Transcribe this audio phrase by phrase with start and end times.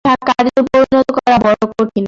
[0.05, 1.99] ইহা কার্যে পরিণত করা বড় কঠিন।